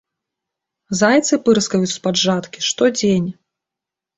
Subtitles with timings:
[1.01, 3.29] Зайцы пырскаюць з-пад жаткі штодзень.